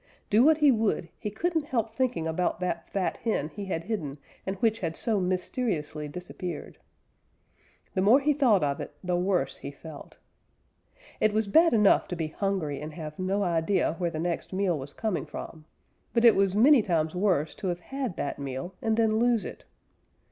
[0.31, 4.15] Do what he would, he couldn't help thinking about that fat hen he had hidden
[4.47, 6.79] and which had so mysteriously disappeared.
[7.93, 10.17] The more he thought of it, the worse he felt.
[11.19, 14.75] It was bad enough to be hungry and have no idea where the next meal
[14.75, 15.65] was coming from,
[16.15, 19.65] but it was many times worse to have had that meal and then lose it.